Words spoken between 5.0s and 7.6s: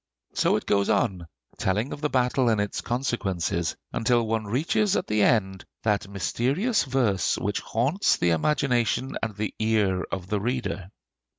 the end that mysterious verse which